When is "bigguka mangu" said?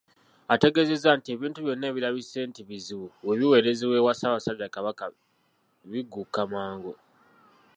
5.91-6.93